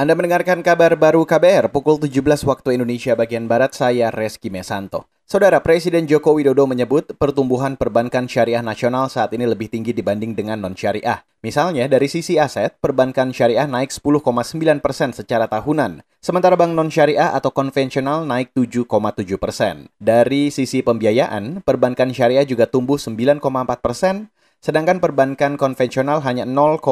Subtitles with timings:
[0.00, 5.04] Anda mendengarkan kabar baru KBR pukul 17 waktu Indonesia bagian Barat, saya Reski Mesanto.
[5.28, 10.56] Saudara Presiden Joko Widodo menyebut pertumbuhan perbankan syariah nasional saat ini lebih tinggi dibanding dengan
[10.56, 11.20] non-syariah.
[11.44, 14.24] Misalnya, dari sisi aset, perbankan syariah naik 10,9
[14.80, 18.88] persen secara tahunan, sementara bank non-syariah atau konvensional naik 7,7
[19.36, 19.92] persen.
[20.00, 24.32] Dari sisi pembiayaan, perbankan syariah juga tumbuh 9,4 persen,
[24.64, 26.88] sedangkan perbankan konvensional hanya 0,55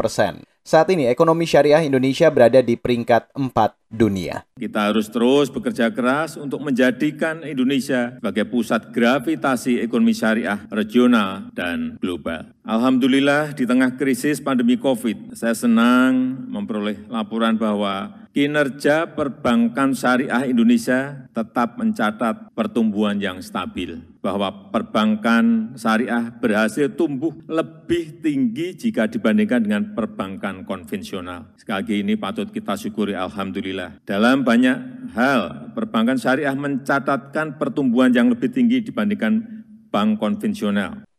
[0.00, 0.48] persen.
[0.70, 4.46] Saat ini ekonomi syariah Indonesia berada di peringkat 4 dunia.
[4.54, 11.98] Kita harus terus bekerja keras untuk menjadikan Indonesia sebagai pusat gravitasi ekonomi syariah regional dan
[11.98, 12.54] global.
[12.62, 21.26] Alhamdulillah di tengah krisis pandemi COVID, saya senang memperoleh laporan bahwa kinerja perbankan syariah Indonesia
[21.34, 29.82] tetap mencatat pertumbuhan yang stabil bahwa perbankan syariah berhasil tumbuh lebih tinggi jika dibandingkan dengan
[29.96, 31.50] perbankan konvensional.
[31.58, 34.04] Sekali lagi ini patut kita syukuri Alhamdulillah.
[34.06, 41.09] Dalam banyak hal, perbankan syariah mencatatkan pertumbuhan yang lebih tinggi dibandingkan bank konvensional.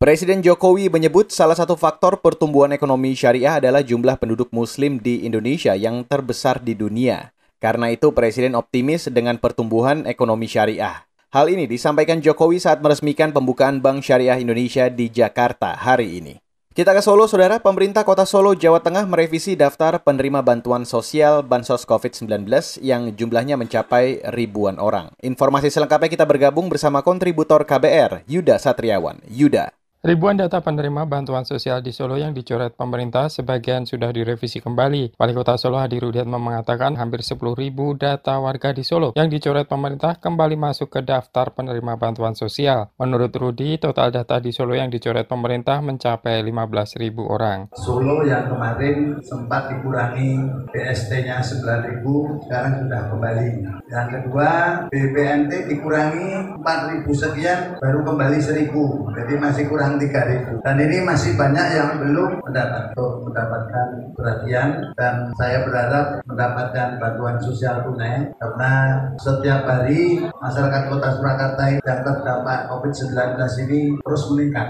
[0.00, 5.76] Presiden Jokowi menyebut salah satu faktor pertumbuhan ekonomi syariah adalah jumlah penduduk muslim di Indonesia
[5.76, 7.36] yang terbesar di dunia.
[7.60, 11.04] Karena itu Presiden optimis dengan pertumbuhan ekonomi syariah.
[11.36, 16.40] Hal ini disampaikan Jokowi saat meresmikan pembukaan Bank Syariah Indonesia di Jakarta hari ini.
[16.72, 17.60] Kita ke Solo, Saudara.
[17.60, 22.48] Pemerintah Kota Solo, Jawa Tengah merevisi daftar penerima bantuan sosial Bansos COVID-19
[22.80, 25.12] yang jumlahnya mencapai ribuan orang.
[25.20, 29.20] Informasi selengkapnya kita bergabung bersama kontributor KBR, Yuda Satriawan.
[29.28, 29.76] Yuda.
[30.00, 35.12] Ribuan data penerima bantuan sosial di Solo yang dicoret pemerintah sebagian sudah direvisi kembali.
[35.20, 39.68] Wali Kota Solo Hadi Rudiatma mengatakan hampir 10 ribu data warga di Solo yang dicoret
[39.68, 42.88] pemerintah kembali masuk ke daftar penerima bantuan sosial.
[42.96, 47.68] Menurut Rudi, total data di Solo yang dicoret pemerintah mencapai 15 ribu orang.
[47.76, 51.60] Solo yang kemarin sempat dikurangi BST-nya 9
[51.92, 53.50] ribu, sekarang sudah kembali.
[53.92, 54.48] Yang kedua,
[54.88, 59.12] BPNT dikurangi 4 ribu sekian, baru kembali 1000.
[59.12, 64.68] Jadi masih kurang kurang 3000 dan ini masih banyak yang belum mendapat untuk mendapatkan perhatian
[64.94, 68.72] dan saya berharap mendapatkan bantuan sosial tunai karena
[69.18, 73.34] setiap hari masyarakat kota Surakarta yang terdampak COVID-19
[73.66, 74.68] ini terus meningkat.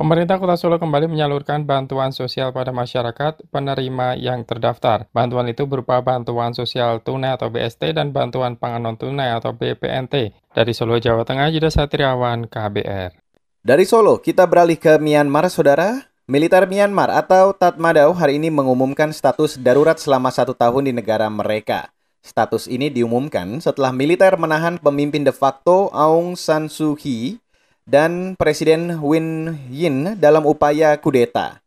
[0.00, 5.04] Pemerintah Kota Solo kembali menyalurkan bantuan sosial pada masyarakat penerima yang terdaftar.
[5.12, 10.32] Bantuan itu berupa bantuan sosial tunai atau BST dan bantuan pangan non tunai atau BPNT.
[10.56, 13.29] Dari Solo, Jawa Tengah, Yuda Satriawan, KBR.
[13.60, 16.08] Dari Solo, kita beralih ke Myanmar, Saudara.
[16.24, 21.92] Militer Myanmar atau Tatmadaw hari ini mengumumkan status darurat selama satu tahun di negara mereka.
[22.24, 27.36] Status ini diumumkan setelah militer menahan pemimpin de facto Aung San Suu Kyi
[27.84, 31.60] dan Presiden Win Yin dalam upaya kudeta.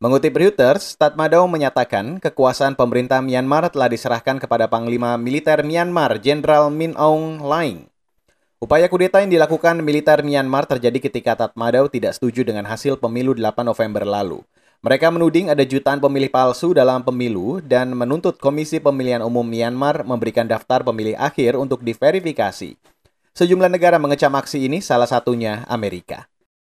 [0.00, 6.96] Mengutip Reuters, Tatmadaw menyatakan kekuasaan pemerintah Myanmar telah diserahkan kepada Panglima Militer Myanmar, Jenderal Min
[6.96, 7.93] Aung Hlaing.
[8.64, 13.60] Upaya kudeta yang dilakukan militer Myanmar terjadi ketika Tatmadaw tidak setuju dengan hasil pemilu 8
[13.60, 14.40] November lalu.
[14.80, 20.48] Mereka menuding ada jutaan pemilih palsu dalam pemilu dan menuntut Komisi Pemilihan Umum Myanmar memberikan
[20.48, 22.80] daftar pemilih akhir untuk diverifikasi.
[23.36, 26.24] Sejumlah negara mengecam aksi ini, salah satunya Amerika.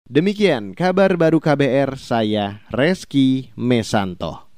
[0.08, 4.51] Demikian kabar baru KBR, saya Reski Mesanto.